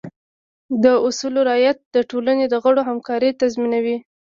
[0.83, 3.97] د اصولو رعایت د ټولنې د غړو همکارۍ تضمینوي.